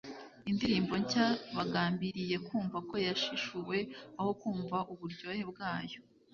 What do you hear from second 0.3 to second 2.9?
indirimbo nshya bagambiriye kumva